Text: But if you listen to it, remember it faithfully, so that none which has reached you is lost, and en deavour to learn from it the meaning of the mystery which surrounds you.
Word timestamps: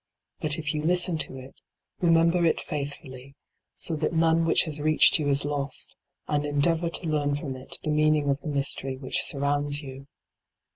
But 0.39 0.57
if 0.57 0.73
you 0.73 0.81
listen 0.81 1.19
to 1.19 1.37
it, 1.37 1.53
remember 1.99 2.43
it 2.43 2.59
faithfully, 2.59 3.35
so 3.75 3.95
that 3.97 4.13
none 4.13 4.45
which 4.45 4.63
has 4.63 4.81
reached 4.81 5.19
you 5.19 5.27
is 5.27 5.45
lost, 5.45 5.95
and 6.27 6.43
en 6.43 6.59
deavour 6.59 6.89
to 6.91 7.07
learn 7.07 7.35
from 7.35 7.55
it 7.55 7.77
the 7.83 7.91
meaning 7.91 8.27
of 8.27 8.41
the 8.41 8.47
mystery 8.47 8.97
which 8.97 9.21
surrounds 9.21 9.83
you. 9.83 10.07